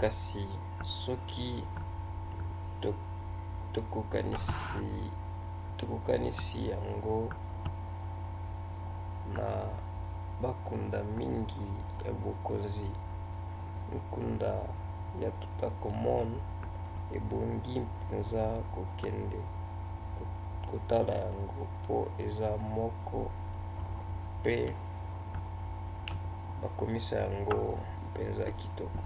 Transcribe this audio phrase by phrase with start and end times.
[0.00, 0.42] kasi
[1.02, 1.50] soki
[5.76, 7.18] tokokanisi yango
[9.34, 9.46] na
[10.42, 11.64] bankunda mingi
[12.04, 12.90] ya bakonzi
[13.96, 14.52] nkunda
[15.22, 16.28] ya toutankhamon
[17.16, 18.44] ebongi mpenza
[18.74, 19.40] kokende
[20.70, 23.18] kotala yango mpo eza moko
[24.40, 24.56] mpe
[26.62, 27.62] bakomisa yango
[28.08, 29.02] mpenza kitoko